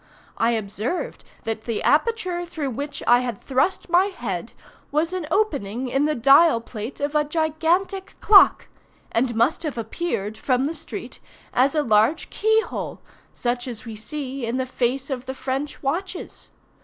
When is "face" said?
14.65-15.11